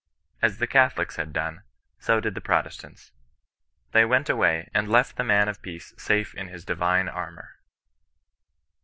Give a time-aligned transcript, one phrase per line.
[0.41, 1.61] As the Catholics had done,
[1.99, 3.11] so did the Protestants;
[3.91, 7.59] they went away, and left the man of peace safe in his divine armour.